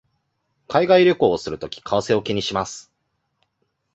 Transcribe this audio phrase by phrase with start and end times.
[0.67, 2.91] 海外旅行をするとき為替を気にします